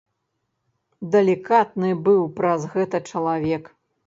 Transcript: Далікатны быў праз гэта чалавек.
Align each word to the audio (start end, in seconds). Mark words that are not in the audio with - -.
Далікатны 1.15 1.93
быў 2.09 2.21
праз 2.41 2.67
гэта 2.73 3.05
чалавек. 3.13 3.63